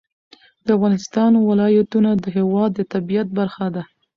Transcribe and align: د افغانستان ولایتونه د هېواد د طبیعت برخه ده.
د 0.65 0.67
افغانستان 0.77 1.31
ولایتونه 1.49 2.11
د 2.23 2.25
هېواد 2.37 2.69
د 2.75 2.79
طبیعت 2.93 3.27
برخه 3.37 3.67
ده. 3.75 3.83